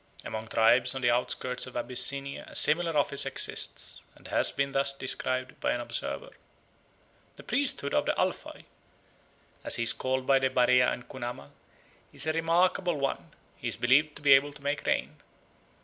[0.25, 4.97] Among tribes on the outskirts of Abyssinia a similar office exists and has been thus
[4.97, 6.31] described by an observer:
[7.35, 8.65] "The priesthood of the Alfai,
[9.63, 11.51] as he is called by the Barea and Kunama,
[12.11, 15.17] is a remarkable one; he is believed to be able to make rain.